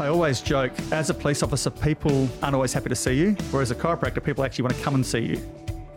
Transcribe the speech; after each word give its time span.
I 0.00 0.08
always 0.08 0.40
joke, 0.40 0.72
as 0.92 1.10
a 1.10 1.14
police 1.14 1.42
officer, 1.42 1.68
people 1.68 2.26
aren't 2.42 2.54
always 2.54 2.72
happy 2.72 2.88
to 2.88 2.96
see 2.96 3.12
you, 3.12 3.32
whereas 3.50 3.70
a 3.70 3.74
chiropractor, 3.74 4.24
people 4.24 4.42
actually 4.42 4.62
want 4.62 4.74
to 4.74 4.82
come 4.82 4.94
and 4.94 5.04
see 5.04 5.18
you. 5.18 5.36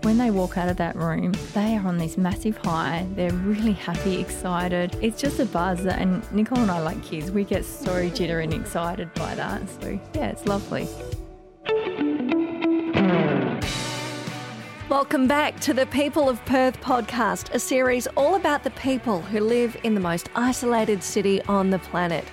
When 0.02 0.18
they 0.18 0.29
walk 0.29 0.58
out 0.58 0.68
of 0.68 0.76
that 0.76 0.98
room, 0.98 1.32
they 1.53 1.77
are 1.77 1.87
on 1.87 1.98
this 1.98 2.17
massive 2.17 2.58
high. 2.58 3.08
They're 3.16 3.31
really 3.31 3.71
happy, 3.71 4.19
excited. 4.19 4.97
It's 5.01 5.21
just 5.21 5.39
a 5.39 5.45
buzz. 5.45 5.85
And 5.85 6.29
Nicole 6.33 6.58
and 6.58 6.69
I, 6.69 6.81
like 6.81 7.01
kids, 7.01 7.31
we 7.31 7.45
get 7.45 7.63
so 7.63 8.09
jittery 8.09 8.43
and 8.43 8.54
excited 8.54 9.13
by 9.13 9.36
that. 9.36 9.61
So, 9.81 9.97
yeah, 10.13 10.31
it's 10.31 10.45
lovely. 10.45 10.89
Welcome 14.89 15.29
back 15.29 15.61
to 15.61 15.73
the 15.73 15.85
People 15.85 16.27
of 16.27 16.43
Perth 16.43 16.77
podcast, 16.81 17.54
a 17.54 17.59
series 17.59 18.07
all 18.17 18.35
about 18.35 18.65
the 18.65 18.71
people 18.71 19.21
who 19.21 19.39
live 19.39 19.77
in 19.83 19.93
the 19.93 20.01
most 20.01 20.27
isolated 20.35 21.01
city 21.01 21.41
on 21.43 21.70
the 21.70 21.79
planet. 21.79 22.25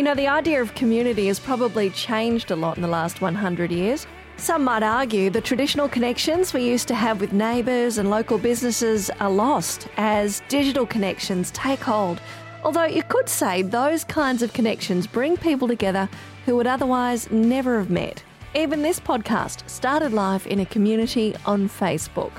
You 0.00 0.04
know, 0.04 0.14
the 0.14 0.28
idea 0.28 0.62
of 0.62 0.74
community 0.74 1.26
has 1.26 1.38
probably 1.38 1.90
changed 1.90 2.50
a 2.50 2.56
lot 2.56 2.76
in 2.76 2.82
the 2.82 2.88
last 2.88 3.20
100 3.20 3.70
years. 3.70 4.06
Some 4.38 4.64
might 4.64 4.82
argue 4.82 5.28
the 5.28 5.42
traditional 5.42 5.90
connections 5.90 6.54
we 6.54 6.66
used 6.66 6.88
to 6.88 6.94
have 6.94 7.20
with 7.20 7.34
neighbours 7.34 7.98
and 7.98 8.08
local 8.08 8.38
businesses 8.38 9.10
are 9.20 9.28
lost 9.28 9.88
as 9.98 10.40
digital 10.48 10.86
connections 10.86 11.50
take 11.50 11.80
hold. 11.80 12.18
Although 12.64 12.86
you 12.86 13.02
could 13.02 13.28
say 13.28 13.60
those 13.60 14.04
kinds 14.04 14.42
of 14.42 14.54
connections 14.54 15.06
bring 15.06 15.36
people 15.36 15.68
together 15.68 16.08
who 16.46 16.56
would 16.56 16.66
otherwise 16.66 17.30
never 17.30 17.76
have 17.76 17.90
met. 17.90 18.22
Even 18.54 18.80
this 18.80 19.00
podcast 19.00 19.68
started 19.68 20.14
life 20.14 20.46
in 20.46 20.60
a 20.60 20.64
community 20.64 21.36
on 21.44 21.68
Facebook. 21.68 22.32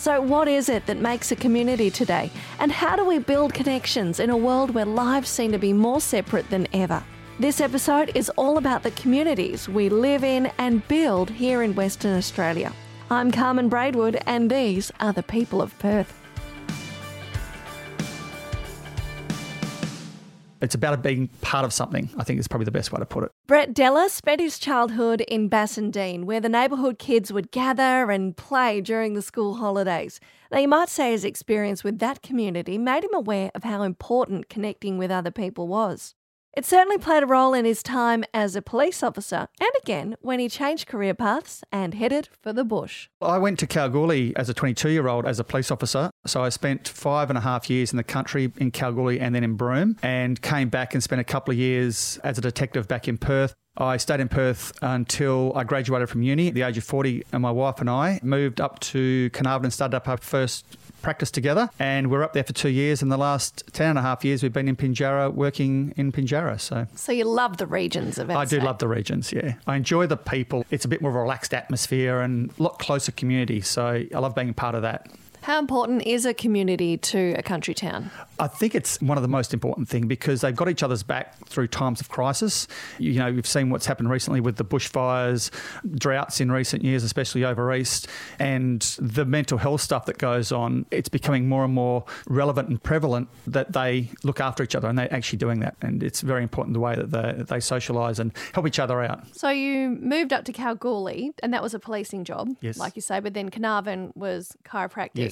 So, 0.00 0.18
what 0.18 0.48
is 0.48 0.70
it 0.70 0.86
that 0.86 0.96
makes 0.96 1.30
a 1.30 1.36
community 1.36 1.90
today? 1.90 2.30
And 2.58 2.72
how 2.72 2.96
do 2.96 3.04
we 3.04 3.18
build 3.18 3.52
connections 3.52 4.18
in 4.18 4.30
a 4.30 4.36
world 4.36 4.70
where 4.70 4.86
lives 4.86 5.28
seem 5.28 5.52
to 5.52 5.58
be 5.58 5.74
more 5.74 6.00
separate 6.00 6.48
than 6.48 6.66
ever? 6.72 7.04
This 7.38 7.60
episode 7.60 8.10
is 8.14 8.30
all 8.30 8.56
about 8.56 8.82
the 8.82 8.92
communities 8.92 9.68
we 9.68 9.90
live 9.90 10.24
in 10.24 10.50
and 10.56 10.88
build 10.88 11.28
here 11.28 11.62
in 11.62 11.74
Western 11.74 12.16
Australia. 12.16 12.72
I'm 13.10 13.30
Carmen 13.30 13.68
Braidwood, 13.68 14.22
and 14.24 14.50
these 14.50 14.90
are 15.00 15.12
the 15.12 15.22
people 15.22 15.60
of 15.60 15.78
Perth. 15.78 16.19
It's 20.60 20.74
about 20.74 21.02
being 21.02 21.28
part 21.40 21.64
of 21.64 21.72
something, 21.72 22.10
I 22.18 22.24
think 22.24 22.38
is 22.38 22.48
probably 22.48 22.66
the 22.66 22.70
best 22.70 22.92
way 22.92 22.98
to 22.98 23.06
put 23.06 23.24
it. 23.24 23.32
Brett 23.46 23.72
Della 23.72 24.08
spent 24.10 24.40
his 24.40 24.58
childhood 24.58 25.22
in 25.22 25.48
Bassendean, 25.48 26.24
where 26.24 26.40
the 26.40 26.48
neighbourhood 26.48 26.98
kids 26.98 27.32
would 27.32 27.50
gather 27.50 28.10
and 28.10 28.36
play 28.36 28.80
during 28.80 29.14
the 29.14 29.22
school 29.22 29.54
holidays. 29.54 30.20
Now, 30.52 30.58
you 30.58 30.68
might 30.68 30.88
say 30.88 31.12
his 31.12 31.24
experience 31.24 31.82
with 31.82 31.98
that 32.00 32.22
community 32.22 32.76
made 32.76 33.04
him 33.04 33.14
aware 33.14 33.50
of 33.54 33.64
how 33.64 33.82
important 33.82 34.48
connecting 34.48 34.98
with 34.98 35.10
other 35.10 35.30
people 35.30 35.66
was. 35.68 36.14
It 36.52 36.66
certainly 36.66 36.98
played 36.98 37.22
a 37.22 37.26
role 37.26 37.54
in 37.54 37.64
his 37.64 37.80
time 37.80 38.24
as 38.34 38.56
a 38.56 38.62
police 38.62 39.04
officer 39.04 39.46
and 39.60 39.70
again 39.82 40.16
when 40.20 40.40
he 40.40 40.48
changed 40.48 40.88
career 40.88 41.14
paths 41.14 41.62
and 41.70 41.94
headed 41.94 42.28
for 42.42 42.52
the 42.52 42.64
bush. 42.64 43.08
I 43.22 43.38
went 43.38 43.60
to 43.60 43.68
Kalgoorlie 43.68 44.34
as 44.34 44.48
a 44.48 44.54
22 44.54 44.90
year 44.90 45.06
old 45.06 45.26
as 45.26 45.38
a 45.38 45.44
police 45.44 45.70
officer. 45.70 46.10
So 46.26 46.42
I 46.42 46.48
spent 46.48 46.88
five 46.88 47.30
and 47.30 47.38
a 47.38 47.42
half 47.42 47.70
years 47.70 47.92
in 47.92 47.98
the 47.98 48.04
country 48.04 48.52
in 48.58 48.72
Kalgoorlie 48.72 49.20
and 49.20 49.32
then 49.32 49.44
in 49.44 49.54
Broome 49.54 49.96
and 50.02 50.42
came 50.42 50.68
back 50.68 50.92
and 50.92 51.02
spent 51.02 51.20
a 51.20 51.24
couple 51.24 51.52
of 51.52 51.58
years 51.58 52.18
as 52.24 52.36
a 52.36 52.40
detective 52.40 52.88
back 52.88 53.06
in 53.06 53.16
Perth. 53.16 53.54
I 53.76 53.96
stayed 53.98 54.18
in 54.18 54.28
Perth 54.28 54.76
until 54.82 55.52
I 55.54 55.62
graduated 55.62 56.10
from 56.10 56.22
uni 56.22 56.48
at 56.48 56.54
the 56.54 56.62
age 56.62 56.76
of 56.76 56.84
40, 56.84 57.24
and 57.32 57.40
my 57.40 57.52
wife 57.52 57.80
and 57.80 57.88
I 57.88 58.18
moved 58.22 58.60
up 58.60 58.80
to 58.80 59.30
Carnarvon 59.30 59.66
and 59.66 59.72
started 59.72 59.96
up 59.96 60.08
our 60.08 60.16
first 60.16 60.66
practice 61.02 61.30
together. 61.30 61.70
And 61.78 62.10
we're 62.10 62.22
up 62.22 62.32
there 62.32 62.44
for 62.44 62.52
two 62.52 62.68
years. 62.68 63.02
In 63.02 63.08
the 63.08 63.16
last 63.16 63.64
10 63.72 63.90
and 63.90 63.98
a 63.98 64.02
half 64.02 64.24
years, 64.24 64.42
we've 64.42 64.52
been 64.52 64.68
in 64.68 64.76
Pinjarra 64.76 65.32
working 65.32 65.92
in 65.96 66.12
Pinjarra. 66.12 66.60
So, 66.60 66.86
so 66.94 67.12
you 67.12 67.24
love 67.24 67.56
the 67.56 67.66
regions 67.66 68.18
of 68.18 68.30
it? 68.30 68.36
I 68.36 68.44
do 68.44 68.60
love 68.60 68.78
the 68.78 68.88
regions, 68.88 69.32
yeah. 69.32 69.54
I 69.66 69.76
enjoy 69.76 70.06
the 70.06 70.16
people. 70.16 70.64
It's 70.70 70.84
a 70.84 70.88
bit 70.88 71.00
more 71.00 71.10
of 71.10 71.16
a 71.16 71.20
relaxed 71.20 71.54
atmosphere 71.54 72.20
and 72.20 72.50
a 72.58 72.62
lot 72.62 72.78
closer 72.78 73.12
community. 73.12 73.60
So 73.60 74.04
I 74.14 74.18
love 74.18 74.34
being 74.34 74.50
a 74.50 74.54
part 74.54 74.74
of 74.74 74.82
that. 74.82 75.08
How 75.42 75.58
important 75.58 76.06
is 76.06 76.26
a 76.26 76.34
community 76.34 76.96
to 76.98 77.34
a 77.38 77.42
country 77.42 77.74
town? 77.74 78.10
I 78.38 78.46
think 78.46 78.74
it's 78.74 79.00
one 79.00 79.16
of 79.18 79.22
the 79.22 79.28
most 79.28 79.54
important 79.54 79.88
things 79.88 80.06
because 80.06 80.40
they've 80.40 80.54
got 80.54 80.68
each 80.68 80.82
other's 80.82 81.02
back 81.02 81.36
through 81.46 81.68
times 81.68 82.00
of 82.00 82.08
crisis. 82.08 82.66
You 82.98 83.14
know, 83.14 83.32
we've 83.32 83.46
seen 83.46 83.70
what's 83.70 83.86
happened 83.86 84.10
recently 84.10 84.40
with 84.40 84.56
the 84.56 84.64
bushfires, 84.64 85.50
droughts 85.98 86.40
in 86.40 86.52
recent 86.52 86.84
years, 86.84 87.04
especially 87.04 87.44
over 87.44 87.72
east, 87.74 88.08
and 88.38 88.80
the 88.98 89.24
mental 89.24 89.58
health 89.58 89.80
stuff 89.80 90.06
that 90.06 90.18
goes 90.18 90.52
on. 90.52 90.86
It's 90.90 91.08
becoming 91.08 91.48
more 91.48 91.64
and 91.64 91.72
more 91.72 92.04
relevant 92.28 92.68
and 92.68 92.82
prevalent 92.82 93.28
that 93.46 93.72
they 93.72 94.10
look 94.22 94.40
after 94.40 94.62
each 94.62 94.74
other 94.74 94.88
and 94.88 94.98
they're 94.98 95.12
actually 95.12 95.38
doing 95.38 95.60
that. 95.60 95.76
And 95.80 96.02
it's 96.02 96.20
very 96.20 96.42
important 96.42 96.74
the 96.74 96.80
way 96.80 96.94
that 96.94 97.10
they, 97.10 97.32
that 97.32 97.48
they 97.48 97.58
socialise 97.58 98.18
and 98.18 98.32
help 98.54 98.66
each 98.66 98.78
other 98.78 99.02
out. 99.02 99.24
So 99.36 99.48
you 99.48 99.90
moved 99.90 100.32
up 100.32 100.44
to 100.46 100.52
Kalgoorlie 100.52 101.32
and 101.42 101.52
that 101.54 101.62
was 101.62 101.74
a 101.74 101.78
policing 101.78 102.24
job, 102.24 102.48
yes. 102.60 102.78
like 102.78 102.96
you 102.96 103.02
say, 103.02 103.20
but 103.20 103.34
then 103.34 103.50
Carnarvon 103.50 104.12
was 104.14 104.56
chiropractic. 104.64 105.10
Yes. 105.14 105.29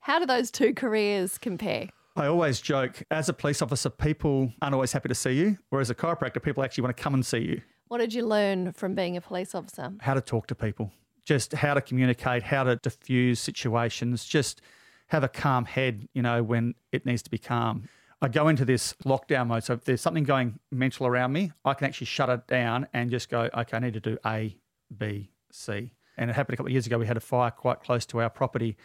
How 0.00 0.18
do 0.18 0.26
those 0.26 0.50
two 0.50 0.74
careers 0.74 1.38
compare? 1.38 1.88
I 2.16 2.26
always 2.26 2.60
joke, 2.60 3.02
as 3.10 3.28
a 3.28 3.32
police 3.32 3.62
officer, 3.62 3.90
people 3.90 4.52
aren't 4.60 4.74
always 4.74 4.92
happy 4.92 5.08
to 5.08 5.14
see 5.14 5.32
you, 5.32 5.58
whereas 5.70 5.90
a 5.90 5.94
chiropractor, 5.94 6.42
people 6.42 6.64
actually 6.64 6.82
want 6.82 6.96
to 6.96 7.02
come 7.02 7.14
and 7.14 7.24
see 7.24 7.38
you. 7.38 7.62
What 7.88 7.98
did 7.98 8.12
you 8.12 8.26
learn 8.26 8.72
from 8.72 8.94
being 8.94 9.16
a 9.16 9.20
police 9.20 9.54
officer? 9.54 9.92
How 10.00 10.14
to 10.14 10.20
talk 10.20 10.46
to 10.48 10.54
people, 10.54 10.92
just 11.24 11.52
how 11.52 11.74
to 11.74 11.80
communicate, 11.80 12.42
how 12.42 12.64
to 12.64 12.76
diffuse 12.76 13.38
situations, 13.38 14.24
just 14.24 14.60
have 15.08 15.24
a 15.24 15.28
calm 15.28 15.64
head, 15.64 16.08
you 16.12 16.22
know, 16.22 16.42
when 16.42 16.74
it 16.92 17.06
needs 17.06 17.22
to 17.22 17.30
be 17.30 17.38
calm. 17.38 17.88
I 18.20 18.28
go 18.28 18.48
into 18.48 18.64
this 18.64 18.94
lockdown 19.04 19.46
mode. 19.46 19.62
So 19.62 19.74
if 19.74 19.84
there's 19.84 20.00
something 20.00 20.24
going 20.24 20.58
mental 20.72 21.06
around 21.06 21.32
me, 21.32 21.52
I 21.64 21.74
can 21.74 21.86
actually 21.86 22.08
shut 22.08 22.28
it 22.28 22.46
down 22.48 22.88
and 22.92 23.10
just 23.10 23.28
go, 23.28 23.48
okay, 23.56 23.76
I 23.76 23.80
need 23.80 23.94
to 23.94 24.00
do 24.00 24.18
A, 24.26 24.56
B, 24.96 25.30
C. 25.52 25.92
And 26.16 26.28
it 26.28 26.34
happened 26.34 26.54
a 26.54 26.56
couple 26.56 26.66
of 26.66 26.72
years 26.72 26.86
ago. 26.86 26.98
We 26.98 27.06
had 27.06 27.16
a 27.16 27.20
fire 27.20 27.52
quite 27.52 27.80
close 27.80 28.04
to 28.06 28.20
our 28.20 28.28
property 28.28 28.76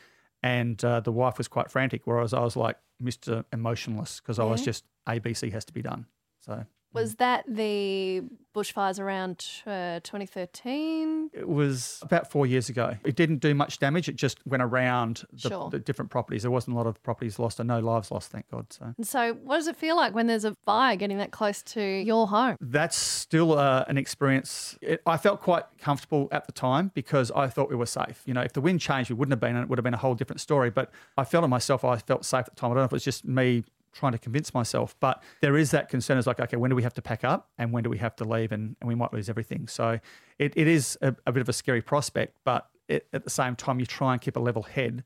and 0.43 0.83
uh, 0.83 0.99
the 0.99 1.11
wife 1.11 1.37
was 1.37 1.47
quite 1.47 1.71
frantic, 1.71 2.01
whereas 2.05 2.33
I 2.33 2.41
was 2.41 2.55
like 2.55 2.77
Mr. 3.01 3.45
Emotionless 3.53 4.19
because 4.19 4.37
I 4.39 4.43
was 4.43 4.61
just 4.61 4.83
ABC 5.07 5.51
has 5.53 5.65
to 5.65 5.73
be 5.73 5.81
done. 5.81 6.05
So 6.41 6.65
was 6.93 7.15
that 7.15 7.43
the 7.47 8.23
bushfires 8.53 8.99
around 8.99 9.45
uh, 9.65 9.99
2013? 10.03 11.31
It 11.33 11.47
was 11.47 11.99
about 12.03 12.29
four 12.29 12.45
years 12.45 12.69
ago. 12.69 12.95
It 13.03 13.15
didn't 13.15 13.37
do 13.37 13.55
much 13.55 13.79
damage. 13.79 14.07
It 14.07 14.15
just 14.15 14.45
went 14.45 14.61
around 14.61 15.23
the, 15.31 15.49
Sure. 15.49 15.69
the 15.69 15.79
different 15.79 16.11
properties. 16.11 16.43
There 16.43 16.51
wasn't 16.51 16.75
a 16.75 16.77
lot 16.77 16.85
of 16.87 17.01
properties 17.03 17.39
lost 17.39 17.59
and 17.59 17.67
no 17.67 17.79
lives 17.79 18.11
lost, 18.11 18.31
thank 18.31 18.49
God. 18.51 18.71
So 18.71 18.93
And 18.97 19.07
so, 19.07 19.33
what 19.43 19.55
does 19.57 19.67
it 19.67 19.75
feel 19.75 19.95
like 19.95 20.13
when 20.13 20.27
there's 20.27 20.45
a 20.45 20.55
fire 20.65 20.95
getting 20.95 21.17
that 21.17 21.31
close 21.31 21.61
to 21.63 21.81
your 21.81 22.27
home? 22.27 22.57
that's 22.61 22.95
still 22.97 23.57
uh, 23.57 23.85
an 23.87 23.97
experience. 23.97 24.77
It, 24.81 25.01
I 25.05 25.17
felt 25.17 25.41
quite 25.41 25.63
comfortable 25.79 26.27
at 26.31 26.45
the 26.45 26.51
time 26.51 26.91
because 26.93 27.31
I 27.31 27.47
thought 27.47 27.69
we 27.69 27.75
were 27.75 27.85
safe. 27.85 28.21
You 28.25 28.33
know, 28.33 28.41
if 28.41 28.53
the 28.53 28.61
wind 28.61 28.81
changed, 28.81 29.09
we 29.09 29.15
wouldn't 29.15 29.31
have 29.33 29.39
been, 29.39 29.55
and 29.55 29.63
it 29.63 29.69
would 29.69 29.77
have 29.79 29.83
been 29.83 29.93
a 29.93 29.97
whole 29.97 30.15
different 30.15 30.41
story. 30.41 30.69
But 30.69 30.91
I 31.17 31.23
felt 31.23 31.43
on 31.43 31.49
myself, 31.49 31.83
I 31.83 31.97
felt 31.97 32.25
safe 32.25 32.41
at 32.47 32.55
the 32.55 32.59
time. 32.59 32.71
I 32.71 32.73
don't 32.75 32.81
know 32.81 32.85
if 32.85 32.91
it 32.91 32.95
was 32.95 33.03
just 33.03 33.25
me 33.25 33.63
trying 33.93 34.11
to 34.11 34.17
convince 34.17 34.53
myself, 34.53 34.95
but 34.99 35.23
there 35.41 35.55
is 35.55 35.71
that 35.71 35.89
concern. 35.89 36.17
It's 36.17 36.27
like, 36.27 36.39
okay, 36.39 36.57
when 36.57 36.69
do 36.69 36.75
we 36.75 36.83
have 36.83 36.93
to 36.95 37.01
pack 37.01 37.23
up 37.23 37.49
and 37.57 37.71
when 37.71 37.83
do 37.83 37.89
we 37.89 37.97
have 37.99 38.15
to 38.17 38.25
leave 38.25 38.51
and, 38.51 38.75
and 38.81 38.87
we 38.87 38.95
might 38.95 39.13
lose 39.13 39.29
everything. 39.29 39.67
So 39.67 39.99
it, 40.39 40.53
it 40.55 40.67
is 40.67 40.97
a, 41.01 41.15
a 41.25 41.31
bit 41.31 41.41
of 41.41 41.49
a 41.49 41.53
scary 41.53 41.81
prospect, 41.81 42.35
but 42.43 42.67
it, 42.87 43.07
at 43.13 43.23
the 43.23 43.29
same 43.29 43.55
time, 43.55 43.79
you 43.79 43.85
try 43.85 44.13
and 44.13 44.21
keep 44.21 44.35
a 44.35 44.39
level 44.39 44.63
head 44.63 45.03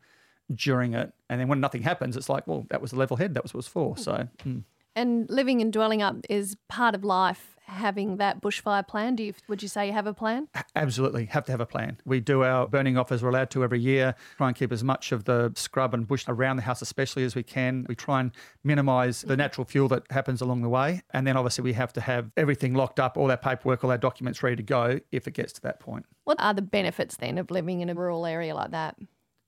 during 0.54 0.94
it. 0.94 1.12
And 1.30 1.40
then 1.40 1.48
when 1.48 1.60
nothing 1.60 1.84
happens, 1.84 2.16
it's 2.16 2.30
like, 2.30 2.48
well, 2.48 2.66
that 2.70 2.82
was 2.82 2.94
a 2.94 2.96
level 2.96 3.18
head. 3.18 3.34
That 3.34 3.44
was 3.44 3.54
what 3.54 3.60
it 3.60 3.66
was 3.66 3.68
for. 3.68 3.98
So, 3.98 4.28
mm. 4.46 4.64
And 4.98 5.30
living 5.30 5.62
and 5.62 5.72
Dwellingup 5.72 6.26
is 6.28 6.58
part 6.70 6.96
of 6.96 7.04
life. 7.04 7.54
Having 7.66 8.18
that 8.18 8.42
bushfire 8.42 8.88
plan, 8.88 9.16
do 9.16 9.24
you 9.24 9.34
would 9.50 9.62
you 9.62 9.68
say 9.68 9.88
you 9.88 9.94
have 9.94 10.08
a 10.08 10.14
plan? 10.14 10.48
Absolutely, 10.76 11.26
have 11.26 11.44
to 11.46 11.52
have 11.52 11.60
a 11.60 11.66
plan. 11.66 11.98
We 12.06 12.22
do 12.22 12.44
our 12.44 12.66
burning 12.66 12.98
off 12.98 13.12
as 13.12 13.22
we're 13.22 13.30
allowed 13.30 13.52
to 13.52 13.64
every 13.64 13.80
year. 13.80 14.16
Try 14.38 14.48
and 14.48 14.56
keep 14.56 14.72
as 14.72 14.86
much 14.86 15.12
of 15.12 15.26
the 15.26 15.52
scrub 15.56 15.94
and 15.94 16.08
bush 16.08 16.24
around 16.30 16.56
the 16.56 16.62
house, 16.64 16.82
especially 16.82 17.26
as 17.26 17.36
we 17.36 17.44
can. 17.44 17.86
We 17.90 17.94
try 17.94 18.22
and 18.22 18.32
minimise 18.64 19.22
the 19.22 19.36
natural 19.36 19.66
fuel 19.66 19.90
that 19.90 20.10
happens 20.10 20.40
along 20.42 20.62
the 20.62 20.70
way, 20.70 21.02
and 21.12 21.28
then 21.28 21.36
obviously 21.36 21.64
we 21.64 21.74
have 21.74 21.92
to 21.94 22.02
have 22.02 22.32
everything 22.38 22.74
locked 22.74 23.02
up, 23.02 23.18
all 23.18 23.30
our 23.30 23.38
paperwork, 23.38 23.84
all 23.84 23.92
our 23.92 23.98
documents 23.98 24.42
ready 24.42 24.56
to 24.56 24.64
go 24.64 25.02
if 25.12 25.28
it 25.28 25.34
gets 25.34 25.52
to 25.54 25.62
that 25.64 25.82
point. 25.82 26.06
What 26.24 26.40
are 26.40 26.54
the 26.54 26.62
benefits 26.62 27.18
then 27.18 27.38
of 27.38 27.52
living 27.52 27.82
in 27.82 27.90
a 27.90 27.94
rural 27.94 28.26
area 28.26 28.56
like 28.56 28.72
that? 28.72 28.96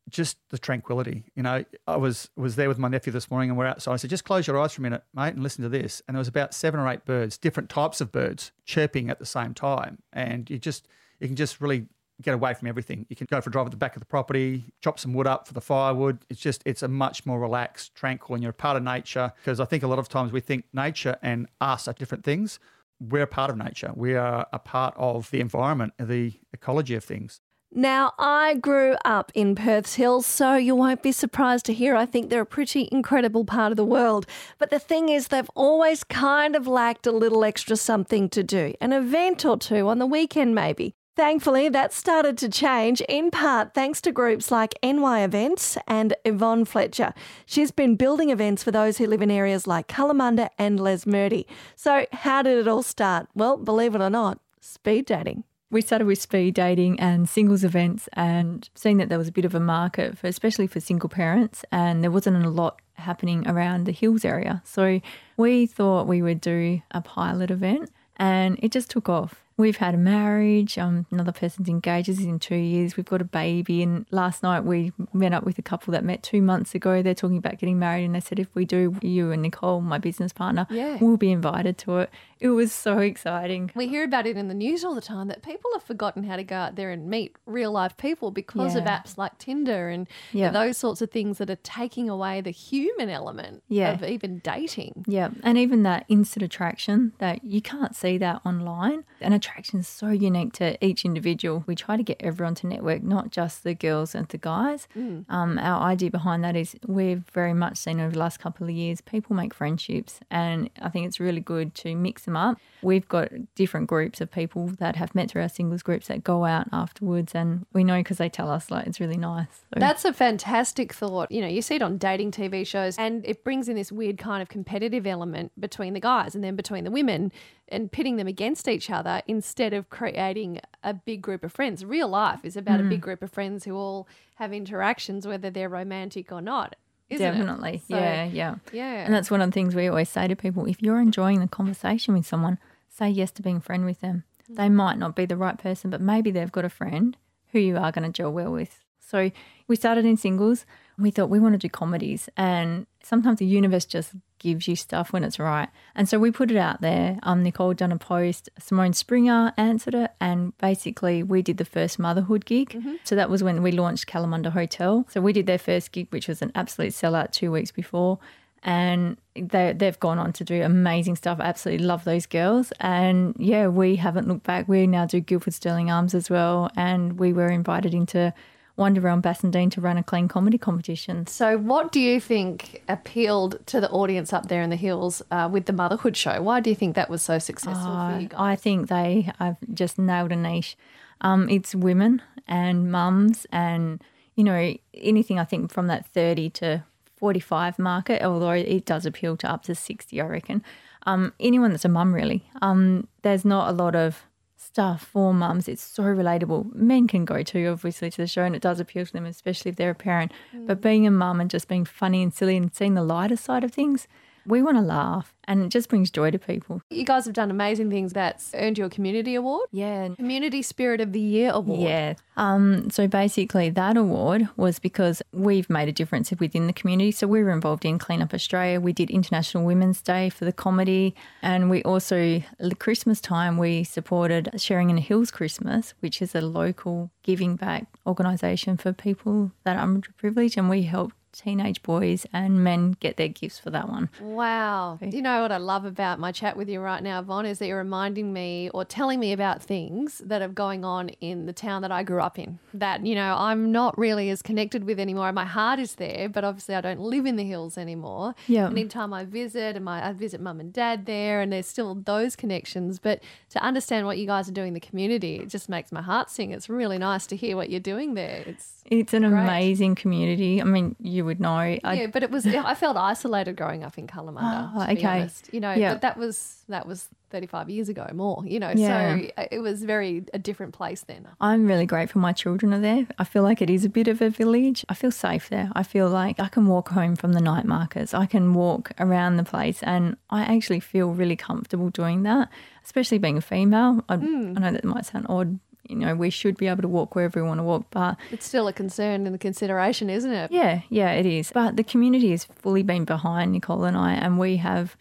Just 0.10 0.38
the 0.50 0.58
tranquility. 0.58 1.26
You 1.36 1.44
know, 1.44 1.64
I 1.88 1.98
was 1.98 2.30
was 2.36 2.56
there 2.56 2.68
with 2.68 2.80
my 2.80 2.88
nephew 2.88 3.14
this 3.14 3.30
morning, 3.30 3.50
and 3.50 3.58
we're 3.58 3.66
outside. 3.66 3.94
I 3.94 3.96
said, 3.98 4.10
"Just 4.10 4.26
close 4.26 4.48
your 4.48 4.60
eyes 4.60 4.74
for 4.74 4.82
a 4.82 4.84
minute, 4.84 5.04
mate, 5.14 5.34
and 5.34 5.44
listen 5.44 5.64
to 5.64 5.70
this." 5.70 6.02
And 6.08 6.16
there 6.16 6.20
was 6.20 6.28
about 6.28 6.54
seven 6.54 6.80
or 6.80 6.88
eight 6.88 7.06
birds, 7.06 7.38
different 7.38 7.70
types 7.70 8.02
of 8.02 8.12
birds, 8.12 8.52
chirping 8.66 9.10
at 9.10 9.20
the 9.20 9.26
same 9.26 9.54
time, 9.54 10.00
and 10.12 10.50
you 10.50 10.58
just 10.58 10.88
you 11.20 11.28
can 11.28 11.36
just 11.36 11.62
really 11.62 11.88
get 12.22 12.34
away 12.34 12.54
from 12.54 12.68
everything. 12.68 13.06
You 13.10 13.16
can 13.16 13.28
go 13.30 13.40
for 13.42 13.50
a 13.50 13.52
drive 13.52 13.68
at 13.68 13.72
the 13.72 13.78
back 13.78 13.96
of 13.96 14.02
the 14.02 14.06
property, 14.06 14.66
chop 14.82 15.00
some 15.00 15.14
wood 15.14 15.28
up 15.28 15.48
for 15.48 15.54
the 15.54 15.62
firewood. 15.62 16.26
It's 16.30 16.40
just 16.40 16.62
it's 16.66 16.84
a 16.84 16.88
much 16.88 17.26
more 17.26 17.40
relaxed, 17.40 17.96
tranquil, 17.96 18.36
and 18.36 18.44
you're 18.44 18.52
a 18.52 18.54
part 18.54 18.78
of 18.78 18.84
nature. 18.84 19.32
Because 19.38 19.60
I 19.60 19.66
think 19.66 19.84
a 19.84 19.88
lot 19.88 20.00
of 20.00 20.10
times 20.10 20.32
we 20.32 20.42
think 20.42 20.66
nature 20.74 21.18
and 21.22 21.48
us 21.62 21.88
are 21.88 21.94
different 21.94 22.24
things. 22.24 22.60
We're 23.00 23.24
a 23.24 23.28
part 23.28 23.50
of 23.50 23.58
nature. 23.58 23.94
We 23.96 24.16
are 24.16 24.46
a 24.52 24.60
part 24.60 24.94
of 24.98 25.32
the 25.32 25.40
environment, 25.40 25.94
the 25.98 26.34
ecology 26.52 26.96
of 26.96 27.04
things. 27.04 27.40
Now, 27.72 28.14
I 28.18 28.56
grew 28.56 28.96
up 29.06 29.32
in 29.36 29.54
Perth's 29.54 29.94
Hills, 29.94 30.26
so 30.26 30.56
you 30.56 30.76
won't 30.76 31.04
be 31.04 31.12
surprised 31.12 31.68
to 31.68 31.74
hear 31.74 31.96
I 31.96 32.08
think 32.08 32.30
they're 32.30 32.42
a 32.42 32.46
pretty 32.46 32.90
incredible 32.92 33.46
part 33.46 33.72
of 33.72 33.78
the 33.78 33.86
world. 33.86 34.26
But 34.58 34.72
the 34.72 34.80
thing 34.80 35.10
is, 35.10 35.28
they've 35.28 35.50
always 35.54 36.04
kind 36.04 36.56
of 36.56 36.66
lacked 36.66 37.06
a 37.06 37.12
little 37.12 37.44
extra 37.44 37.78
something 37.78 38.28
to 38.30 38.42
do, 38.42 38.74
an 38.82 38.92
event 38.92 39.46
or 39.46 39.56
two 39.56 39.88
on 39.88 40.00
the 40.00 40.08
weekend, 40.08 40.56
maybe. 40.56 40.96
Thankfully, 41.16 41.70
that 41.70 41.94
started 41.94 42.40
to 42.40 42.50
change, 42.50 43.02
in 43.02 43.30
part 43.30 43.76
thanks 43.76 44.02
to 44.02 44.12
groups 44.12 44.52
like 44.52 44.74
NY 44.82 45.22
Events 45.22 45.78
and 45.86 46.16
Yvonne 46.26 46.66
Fletcher. 46.66 47.14
She's 47.46 47.72
been 47.72 47.98
building 47.98 48.32
events 48.32 48.64
for 48.64 48.72
those 48.72 48.98
who 48.98 49.06
live 49.06 49.22
in 49.22 49.30
areas 49.30 49.68
like 49.68 49.88
Kalamunda 49.88 50.50
and 50.58 50.80
Lesmurdie. 50.80 51.46
So, 51.76 52.08
how 52.14 52.42
did 52.42 52.58
it 52.58 52.68
all 52.68 52.84
start? 52.84 53.28
Well, 53.36 53.58
believe 53.58 53.94
it 53.94 54.02
or 54.02 54.10
not, 54.10 54.40
speed 54.60 55.06
dating. 55.06 55.44
We 55.72 55.82
started 55.82 56.06
with 56.06 56.20
speed 56.20 56.56
dating 56.56 57.00
and 57.00 57.30
singles 57.30 57.64
events 57.64 58.10
and 58.14 58.68
seeing 58.74 58.98
that 58.98 59.10
there 59.10 59.20
was 59.20 59.28
a 59.28 59.32
bit 59.32 59.46
of 59.46 59.54
a 59.54 59.60
market, 59.60 60.18
for, 60.18 60.26
especially 60.26 60.66
for 60.66 60.80
single 60.80 61.10
parents, 61.10 61.64
and 61.72 62.02
there 62.04 62.10
wasn't 62.10 62.44
a 62.44 62.50
lot 62.50 62.80
happening 62.96 63.48
around 63.48 63.86
the 63.86 63.92
hills 63.92 64.26
area. 64.26 64.64
So 64.66 65.00
we 65.38 65.68
thought 65.68 66.08
we 66.08 66.22
would 66.24 66.42
do 66.42 66.82
a 66.92 67.02
pilot 67.02 67.52
event 67.52 67.92
and 68.18 68.58
it 68.64 68.72
just 68.72 68.90
took 68.90 69.08
off. 69.08 69.44
We've 69.58 69.78
had 69.78 69.94
a 69.94 69.98
marriage. 69.98 70.78
Um, 70.78 71.06
another 71.12 71.34
person's 71.34 71.68
engaged 71.68 72.08
in 72.08 72.40
two 72.40 72.56
years. 72.56 72.96
We've 72.96 73.06
got 73.06 73.20
a 73.22 73.26
baby. 73.26 73.84
And 73.84 74.06
last 74.10 74.42
night 74.42 74.62
we 74.62 74.94
met 75.14 75.34
up 75.34 75.44
with 75.44 75.58
a 75.60 75.62
couple 75.62 75.92
that 75.92 76.04
met 76.06 76.24
two 76.24 76.42
months 76.42 76.74
ago. 76.74 77.02
They're 77.02 77.14
talking 77.14 77.38
about 77.38 77.58
getting 77.60 77.78
married, 77.78 78.06
and 78.06 78.16
they 78.16 78.22
said 78.22 78.40
if 78.40 78.48
we 78.56 78.64
do, 78.64 78.96
you 79.02 79.32
and 79.32 79.42
Nicole, 79.42 79.82
my 79.82 79.98
business 79.98 80.32
partner, 80.32 80.66
Yeah. 80.70 80.98
we'll 81.02 81.18
be 81.18 81.32
invited 81.32 81.78
to 81.80 82.00
it. 82.00 82.10
It 82.50 82.50
was 82.50 82.72
so 82.72 83.00
exciting. 83.00 83.70
We 83.76 83.88
hear 83.90 84.06
about 84.06 84.26
it 84.26 84.38
in 84.38 84.48
the 84.48 84.54
news 84.54 84.86
all 84.86 84.96
the 84.96 85.02
time 85.02 85.28
that 85.28 85.42
people 85.44 85.70
have 85.74 85.84
forgotten 85.84 86.24
how 86.24 86.38
to 86.38 86.44
go 86.44 86.56
out 86.56 86.76
there 86.76 86.90
and 86.90 87.10
meet 87.10 87.36
real 87.46 87.72
life 87.74 87.98
people 87.98 88.32
because 88.32 88.76
of 88.76 88.86
apps 88.86 89.18
like 89.18 89.38
Tinder 89.38 89.90
and 89.90 90.08
Yeah. 90.32 90.50
those 90.52 90.78
sorts 90.78 91.02
of 91.02 91.12
things 91.12 91.38
that 91.40 91.50
are 91.50 91.58
taking 91.64 92.10
away 92.10 92.40
the 92.40 92.52
human 92.52 93.10
element 93.10 93.64
Yeah. 93.68 93.92
of 93.92 94.04
even 94.04 94.40
dating. 94.40 95.04
Yeah, 95.06 95.32
and 95.44 95.58
even 95.58 95.84
that 95.84 96.06
instant 96.08 96.44
attraction 96.44 97.12
that 97.18 97.44
you 97.44 97.62
can't 97.62 97.94
see 97.94 98.18
that 98.20 98.40
online. 98.46 99.04
An 99.20 99.34
attraction 99.34 99.80
is 99.82 99.88
so 99.90 100.08
unique 100.08 100.54
to 100.54 100.78
each 100.86 101.04
individual. 101.04 101.66
We 101.68 101.76
try 101.76 101.98
to 101.98 102.04
get 102.04 102.18
everyone 102.22 102.56
to 102.56 102.68
network, 102.68 103.04
not 103.04 103.32
just 103.32 103.66
the 103.66 103.74
girls 103.76 104.16
and 104.16 104.28
the 104.30 104.38
guys. 104.38 104.88
Um, 104.96 105.60
our 105.60 105.82
idea 105.82 106.10
behind 106.10 106.46
that 106.46 106.56
is 106.56 106.78
we've 106.88 107.24
very 107.34 107.54
much 107.54 107.76
seen 107.78 108.00
over 108.00 108.14
the 108.14 108.20
last 108.20 108.40
couple 108.40 108.66
of 108.66 108.72
years 108.72 109.02
people 109.02 109.36
make 109.36 109.54
friendships, 109.54 110.22
and 110.32 110.70
I 110.82 110.88
think 110.88 111.06
it's 111.06 111.20
really 111.20 111.42
good 111.42 111.76
to 111.84 111.96
mix 111.96 112.29
them 112.30 112.38
up. 112.38 112.58
We've 112.82 113.08
got 113.08 113.30
different 113.56 113.88
groups 113.88 114.22
of 114.22 114.32
people 114.32 114.68
that 114.80 114.96
have 114.96 115.14
met 115.14 115.30
through 115.32 115.42
our 115.42 115.50
singles 115.50 115.84
groups 115.84 116.08
that 116.08 116.24
go 116.24 116.46
out 116.46 116.68
afterwards, 116.72 117.36
and 117.36 117.66
we 117.74 117.84
know 117.84 117.98
because 118.00 118.18
they 118.20 118.30
tell 118.30 118.50
us 118.50 118.72
like 118.72 118.88
it's 118.88 119.00
really 119.00 119.18
nice. 119.18 119.48
So- 119.74 119.80
That's 119.80 120.06
a 120.06 120.14
fantastic 120.14 120.94
thought. 120.94 121.32
You 121.32 121.42
know, 121.42 121.48
you 121.48 121.62
see 121.62 121.76
it 121.76 121.82
on 121.82 121.98
dating 121.98 122.32
TV 122.32 122.66
shows, 122.66 122.98
and 122.98 123.26
it 123.26 123.44
brings 123.44 123.68
in 123.68 123.76
this 123.76 123.92
weird 123.92 124.18
kind 124.18 124.42
of 124.42 124.48
competitive 124.48 125.06
element 125.06 125.52
between 125.60 125.94
the 125.94 126.00
guys 126.00 126.36
and 126.36 126.44
then 126.44 126.56
between 126.56 126.84
the 126.86 126.92
women 126.92 127.32
and 127.68 127.92
pitting 127.92 128.16
them 128.16 128.28
against 128.28 128.68
each 128.68 128.90
other 128.90 129.22
instead 129.28 129.74
of 129.74 129.90
creating 129.90 130.60
a 130.84 130.94
big 130.94 131.22
group 131.22 131.44
of 131.44 131.52
friends. 131.52 131.84
Real 131.86 132.08
life 132.08 132.40
is 132.44 132.56
about 132.58 132.80
a 132.80 132.84
Mm. 132.84 132.90
big 132.90 133.02
group 133.02 133.22
of 133.22 133.30
friends 133.32 133.66
who 133.66 133.76
all 133.76 134.08
have 134.36 134.54
interactions, 134.54 135.28
whether 135.28 135.50
they're 135.50 135.70
romantic 135.70 136.32
or 136.32 136.42
not. 136.42 136.76
Isn't 137.10 137.26
it? 137.26 137.32
Definitely. 137.32 137.82
So, 137.88 137.98
yeah, 137.98 138.26
yeah. 138.26 138.56
Yeah. 138.72 139.06
And 139.06 139.14
that's 139.14 139.32
one 139.32 139.42
of 139.42 139.50
the 139.50 139.54
things 139.54 139.76
we 139.76 139.88
always 139.88 140.10
say 140.10 140.28
to 140.28 140.36
people 140.36 140.66
if 140.68 140.82
you're 140.82 141.00
enjoying 141.00 141.40
the 141.40 141.48
conversation 141.48 142.14
with 142.14 142.26
someone, 142.26 142.60
say 142.90 143.10
yes 143.10 143.32
to 143.32 143.42
being 143.42 143.58
a 143.58 143.62
friend 143.62 143.86
with 143.86 144.02
them. 144.02 144.24
They 144.48 144.68
mm. 144.68 144.74
might 144.74 144.98
not 144.98 145.16
be 145.16 145.26
the 145.26 145.38
right 145.38 145.58
person, 145.58 145.90
but 145.90 146.02
maybe 146.02 146.32
they've 146.32 146.52
got 146.52 146.66
a 146.66 146.70
friend 146.70 147.18
who 147.52 147.60
you 147.60 147.78
are 147.78 147.92
going 147.92 148.12
to 148.12 148.12
gel 148.12 148.32
well 148.32 148.52
with. 148.52 148.84
So 149.00 149.32
we 149.68 149.76
started 149.76 150.06
in 150.06 150.18
singles. 150.18 150.66
We 150.98 151.12
thought 151.12 151.30
we 151.30 151.40
want 151.40 151.54
to 151.54 151.58
do 151.58 151.70
comedies, 151.70 152.30
and 152.38 152.86
sometimes 153.02 153.40
the 153.40 153.46
universe 153.46 153.86
just 153.86 154.14
gives 154.40 154.68
you 154.68 154.76
stuff 154.76 155.14
when 155.14 155.24
it's 155.24 155.40
right. 155.40 155.70
And 155.96 156.10
so 156.10 156.18
we 156.18 156.32
put 156.32 156.52
it 156.52 156.58
out 156.58 156.82
there. 156.82 157.20
Um, 157.24 157.44
Nicole 157.44 157.74
done 157.74 157.92
a 157.92 157.98
post. 157.98 158.50
Simone 158.58 158.94
Springer 158.94 159.54
answered 159.58 159.96
it, 159.96 160.12
and 160.20 160.58
basically 160.58 161.22
we 161.24 161.42
did 161.42 161.58
the 161.58 161.66
first 161.66 162.00
motherhood 162.00 162.46
gig. 162.46 162.76
So 163.04 163.16
that 163.16 163.30
was 163.30 163.44
when 163.44 163.62
we 163.62 163.72
launched 163.72 164.08
Kalamunda 164.08 164.52
Hotel. 164.52 165.06
So 165.10 165.22
we 165.22 165.34
did 165.34 165.46
their 165.46 165.58
first 165.58 165.92
gig, 165.92 166.08
which 166.10 166.28
was 166.28 166.42
an 166.42 166.52
absolute 166.56 166.94
sellout 166.94 167.32
two 167.32 167.52
weeks 167.52 167.72
before 167.72 168.20
and 168.64 169.18
they, 169.36 169.74
they've 169.74 170.00
gone 170.00 170.20
on 170.20 170.34
to 170.34 170.44
do 170.44 170.62
amazing 170.64 171.16
stuff. 171.16 171.40
I 171.40 171.46
absolutely 171.46 171.86
love 171.86 172.04
those 172.04 172.26
girls. 172.26 172.74
And 172.80 173.36
yeah, 173.38 173.68
we 173.68 173.96
haven't 173.96 174.28
looked 174.28 174.44
back. 174.44 174.68
We 174.68 174.86
now 174.88 175.06
do 175.06 175.20
Guildford 175.20 175.54
Stirling 175.54 175.90
Arms 175.90 176.14
as 176.14 176.30
well. 176.30 176.70
And 176.76 177.20
we 177.20 177.32
were 177.32 177.50
invited 177.50 177.94
into 177.94 178.34
Wonderwell 178.80 179.22
Bassendean 179.22 179.70
to 179.72 179.82
run 179.82 179.98
a 179.98 180.04
clean 180.04 180.30
comedy 180.30 180.58
competition. 180.58 181.28
So, 181.28 181.58
what 181.58 181.92
do 181.92 182.00
you 182.00 182.20
think 182.20 182.82
appealed 182.88 183.60
to 183.68 183.82
the 183.82 183.90
audience 183.90 184.32
up 184.32 184.48
there 184.48 184.62
in 184.62 184.70
the 184.70 184.78
hills 184.78 185.22
uh, 185.30 185.50
with 185.52 185.66
the 185.66 185.74
motherhood 185.74 186.16
show? 186.16 186.42
Why 186.42 186.62
do 186.62 186.70
you 186.70 186.76
think 186.76 186.96
that 186.96 187.10
was 187.10 187.22
so 187.22 187.38
successful 187.40 187.94
for 187.94 188.20
you 188.20 188.30
guys? 188.30 188.40
I 188.40 188.56
think 188.56 188.88
they 188.88 189.32
have 189.38 189.58
just 189.74 190.00
nailed 190.00 190.32
a 190.32 190.38
niche. 190.38 190.78
Um, 191.22 191.50
it's 191.50 191.76
women 191.76 192.22
and 192.48 192.90
mums 192.90 193.46
and, 193.52 194.02
you 194.36 194.46
know, 194.46 194.74
anything 194.94 195.38
I 195.38 195.44
think 195.44 195.72
from 195.72 195.88
that 195.88 196.06
30 196.08 196.50
to 196.52 196.84
45 197.18 197.78
market, 197.78 198.24
although 198.24 198.52
it 198.52 198.86
does 198.86 199.06
appeal 199.06 199.36
to 199.38 199.52
up 199.52 199.64
to 199.64 199.76
60, 199.76 200.22
I 200.22 200.26
reckon. 200.26 200.64
Um, 201.06 201.34
anyone 201.40 201.72
that's 201.72 201.86
a 201.86 201.90
mum, 201.90 202.14
really. 202.14 202.50
Um, 202.62 203.08
there's 203.24 203.44
not 203.44 203.70
a 203.70 203.74
lot 203.74 203.96
of 203.96 204.24
stuff 204.70 205.02
for 205.12 205.34
mums. 205.34 205.68
It's 205.68 205.82
so 205.82 206.04
relatable. 206.04 206.74
Men 206.76 207.08
can 207.08 207.26
go 207.26 207.42
too, 207.42 207.68
obviously, 207.72 208.12
to 208.12 208.18
the 208.18 208.28
show, 208.28 208.44
and 208.44 208.56
it 208.56 208.62
does 208.62 208.80
appeal 208.80 209.06
to 209.06 209.12
them, 209.12 209.26
especially 209.26 209.70
if 209.70 209.78
they're 209.78 209.90
a 209.90 209.96
parent. 209.96 210.32
But 210.54 210.78
mm. 210.78 210.82
being 210.82 211.08
a 211.08 211.12
mum 211.12 211.42
and 211.42 211.50
just 211.50 211.68
being 211.68 211.86
funny 211.86 212.22
and 212.22 212.34
silly 212.34 212.56
and 212.56 212.74
seeing 212.74 212.94
the 212.94 213.04
lighter 213.04 213.36
side 213.36 213.64
of 213.64 213.72
things, 213.72 214.08
we 214.50 214.62
want 214.62 214.78
to 214.78 214.82
laugh 214.82 215.34
and 215.46 215.64
it 215.64 215.70
just 215.70 215.90
brings 215.90 216.12
joy 216.12 216.30
to 216.32 216.38
people. 216.40 216.82
You 216.90 217.06
guys 217.06 217.26
have 217.26 217.34
done 217.34 217.50
amazing 217.50 217.90
things. 217.90 218.14
That's 218.14 218.52
earned 218.54 218.78
you 218.78 218.86
a 218.86 218.90
community 218.90 219.36
award, 219.36 219.68
Yeah. 219.72 220.10
Community 220.16 220.62
Spirit 220.62 221.02
of 221.02 221.12
the 221.14 221.20
Year 221.20 221.52
award. 221.52 221.82
Yeah. 221.82 222.14
Um, 222.38 222.90
so 222.90 223.08
basically, 223.08 223.70
that 223.72 223.98
award 223.98 224.48
was 224.58 224.80
because 224.80 225.22
we've 225.34 225.70
made 225.70 225.90
a 225.90 225.92
difference 225.92 226.32
within 226.40 226.68
the 226.68 226.74
community. 226.74 227.12
So 227.12 227.28
we 227.28 227.44
were 227.44 227.52
involved 227.52 227.84
in 227.86 227.98
Clean 227.98 228.22
Up 228.22 228.34
Australia. 228.34 228.80
We 228.80 228.94
did 228.94 229.10
International 229.10 229.64
Women's 229.66 230.02
Day 230.02 230.30
for 230.30 230.46
the 230.46 230.54
comedy. 230.54 231.16
And 231.42 231.70
we 231.70 231.82
also, 231.84 232.42
at 232.60 232.80
Christmas 232.80 233.20
time, 233.20 233.58
we 233.58 233.84
supported 233.84 234.50
Sharing 234.58 234.90
in 234.90 234.96
the 234.98 235.02
Hills 235.02 235.32
Christmas, 235.32 235.94
which 236.00 236.22
is 236.22 236.36
a 236.36 236.42
local 236.42 237.12
giving 237.24 237.56
back 237.56 237.88
organisation 238.06 238.78
for 238.78 238.94
people 238.94 239.52
that 239.64 239.78
are 239.78 239.86
underprivileged. 239.86 240.58
And 240.58 240.70
we 240.70 240.84
helped 240.84 241.16
teenage 241.32 241.82
boys 241.84 242.26
and 242.34 242.64
men 242.64 242.96
get 243.00 243.18
their 243.18 243.28
gifts 243.28 243.60
for 243.60 243.70
that 243.70 243.90
one. 243.90 244.10
Wow. 244.22 244.98
You 245.02 245.22
know 245.22 245.42
what 245.42 245.52
I 245.52 245.58
love 245.58 245.86
about 245.86 246.20
my 246.20 246.32
chat 246.32 246.58
with 246.58 246.70
you 246.70 246.80
right 246.80 247.02
now, 247.04 247.20
Yvonne, 247.20 247.46
is 247.46 247.60
that 247.60 247.68
you're 247.68 247.78
reminding 247.78 248.34
me 248.34 248.70
or 248.74 248.84
telling 248.86 249.20
me 249.20 249.32
about 249.32 249.62
things 249.62 250.20
that 250.26 250.42
are 250.42 250.48
going 250.48 250.84
on 250.84 251.10
in 251.22 251.46
the 251.46 251.54
town 251.54 251.82
that 251.82 251.92
I 251.92 252.04
grew 252.04 252.22
up 252.22 252.38
in 252.40 252.60
that, 252.74 253.06
you 253.06 253.16
know, 253.16 253.36
I'm 253.38 253.72
not 253.72 253.98
really 253.98 254.30
as 254.30 254.42
connected 254.42 254.84
with 254.84 255.00
anymore. 255.00 255.32
My 255.32 255.46
heart 255.46 255.80
is 255.80 255.96
there, 255.96 256.30
but 256.30 256.44
obviously 256.44 256.76
I 256.76 256.82
don't 256.82 257.00
live 257.00 257.26
in 257.26 257.36
the 257.36 257.44
hills 257.44 257.78
anymore. 257.78 258.36
Yeah. 258.48 258.68
And 258.68 258.78
anytime 258.78 259.14
I 259.14 259.26
visit 259.26 259.76
and 259.76 259.86
my 259.86 260.06
I 260.08 260.14
visit 260.14 260.42
mum 260.42 260.60
and 260.60 260.72
dad 260.74 261.06
there 261.06 261.42
and 261.42 261.52
there's 261.52 261.68
still 261.68 261.96
those 261.96 262.36
connections. 262.36 263.00
But 263.00 263.22
to 263.52 263.62
understand 263.64 264.06
what 264.06 264.18
you 264.18 264.26
guys 264.26 264.48
are 264.50 264.54
doing 264.54 264.70
in 264.70 264.74
the 264.74 264.80
community, 264.80 265.38
it 265.38 265.50
just 265.50 265.70
makes 265.70 265.92
my 265.92 266.02
heart 266.02 266.30
sing. 266.30 266.52
It's 266.52 266.70
really 266.70 266.98
nice 266.98 267.28
to 267.28 267.36
hear 267.36 267.56
what 267.56 267.70
you're 267.70 267.80
doing 267.80 268.14
there. 268.14 268.44
It's 268.46 268.84
It's 268.86 269.14
an 269.14 269.22
Great. 269.30 269.42
amazing 269.44 269.96
community. 269.96 270.62
I 270.62 270.66
mean, 270.66 270.96
you 271.00 271.26
would 271.30 271.40
know. 271.40 271.50
I, 271.50 271.80
yeah, 271.84 272.08
but 272.08 272.24
it 272.24 272.32
was 272.32 272.46
I 272.46 272.76
felt 272.76 272.98
isolated 272.98 273.56
growing 273.56 273.84
up 273.84 273.98
in 273.98 274.08
Kalamunda. 274.08 274.72
Oh, 274.76 274.80
ah, 274.82 274.86
to 274.86 274.92
okay. 274.94 275.30
You 275.52 275.60
know, 275.62 275.74
Yeah. 275.74 275.94
but 275.94 276.02
that 276.02 276.18
was 276.18 276.66
that 276.68 276.86
was 276.86 277.08
35 277.30 277.70
years 277.70 277.90
ago 277.90 278.08
more. 278.14 278.44
You 278.46 278.60
know, 278.60 278.74
Yeah. 278.76 279.18
so 279.18 279.46
it 279.52 279.60
was 279.60 279.84
very 279.84 280.26
a 280.34 280.40
different 280.40 280.74
place 280.74 281.02
then. 281.04 281.28
I'm 281.40 281.68
really 281.68 281.86
grateful 281.86 282.20
my 282.22 282.34
children 282.34 282.74
are 282.74 282.80
there. 282.80 283.08
I 283.18 283.24
feel 283.24 283.44
like 283.44 283.62
it 283.62 283.70
is 283.70 283.86
a 283.86 283.90
bit 283.90 284.08
of 284.08 284.22
a 284.22 284.30
village. 284.30 284.86
I 284.90 284.94
feel 284.94 285.12
safe 285.12 285.50
there. 285.50 285.70
I 285.74 285.84
feel 285.84 286.10
like 286.10 286.40
I 286.40 286.48
can 286.48 286.66
walk 286.68 286.90
home 286.90 287.16
from 287.16 287.34
the 287.34 287.42
night 287.42 287.66
markets. 287.66 288.14
I 288.14 288.26
can 288.26 288.54
walk 288.54 288.92
around 289.00 289.38
the 289.38 289.44
place 289.44 289.84
and 289.84 290.18
I 290.30 290.42
actually 290.42 290.80
feel 290.80 291.12
really 291.12 291.36
comfortable 291.36 291.90
doing 291.90 292.24
that, 292.24 292.50
especially 292.84 293.20
being 293.20 293.38
a 293.38 293.42
female. 293.42 294.04
I, 294.10 294.18
hmm. 294.18 294.54
I 294.58 294.62
know 294.62 294.72
that 294.72 294.84
might 294.84 295.06
sound 295.06 295.28
odd. 295.30 295.60
You 295.90 295.96
know, 295.96 296.16
we 296.16 296.30
should 296.30 296.56
be 296.56 296.68
able 296.68 296.84
to 296.84 296.88
walk 296.88 297.16
wherever 297.16 297.42
we 297.42 297.48
want 297.48 297.60
to 297.60 297.64
walk, 297.64 297.86
but 297.90 298.18
It's 298.32 298.46
still 298.46 298.68
a 298.68 298.74
concern 298.74 299.26
and 299.26 299.36
a 299.36 299.40
consideration, 299.40 300.10
isn't 300.10 300.32
it? 300.32 300.52
yeah, 300.52 300.82
yeah, 300.90 301.12
it 301.12 301.26
is. 301.26 301.52
But 301.54 301.76
the 301.78 301.84
community 301.84 302.32
has 302.32 302.46
fully 302.46 302.84
been 302.84 303.06
behind 303.06 303.52
Nicole 303.52 303.84
and 303.86 303.98
I, 303.98 304.14
and 304.14 304.38
we 304.40 304.58
have, 304.58 304.96